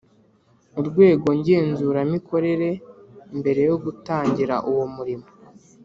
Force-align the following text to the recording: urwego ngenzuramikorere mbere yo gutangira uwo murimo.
urwego 0.79 1.27
ngenzuramikorere 1.39 2.69
mbere 3.39 3.61
yo 3.69 3.75
gutangira 3.83 4.55
uwo 4.71 4.85
murimo. 4.95 5.27